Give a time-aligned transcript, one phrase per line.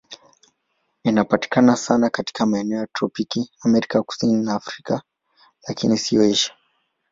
[1.03, 5.01] Inapatikana sana katika maeneo ya tropiki Amerika Kusini na Afrika,
[5.67, 6.53] lakini si Asia.